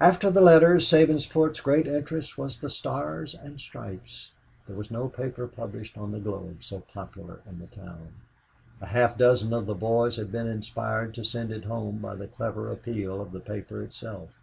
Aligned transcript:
After 0.00 0.30
the 0.30 0.40
letters, 0.40 0.86
Sabinsport's 0.86 1.60
great 1.60 1.88
interest 1.88 2.38
was 2.38 2.60
The 2.60 2.70
Stars 2.70 3.34
and 3.34 3.60
Stripes. 3.60 4.30
There 4.68 4.76
was 4.76 4.88
no 4.88 5.08
paper 5.08 5.48
published 5.48 5.98
on 5.98 6.12
the 6.12 6.20
globe 6.20 6.58
so 6.60 6.78
popular 6.94 7.40
in 7.44 7.58
the 7.58 7.66
town. 7.66 8.12
A 8.80 8.86
half 8.86 9.18
dozen 9.18 9.52
of 9.52 9.66
the 9.66 9.74
boys 9.74 10.14
had 10.14 10.30
been 10.30 10.46
inspired 10.46 11.12
to 11.16 11.24
send 11.24 11.50
it 11.50 11.64
home 11.64 11.98
by 11.98 12.14
the 12.14 12.28
clever 12.28 12.70
appeal 12.70 13.20
of 13.20 13.32
the 13.32 13.40
paper 13.40 13.82
itself. 13.82 14.36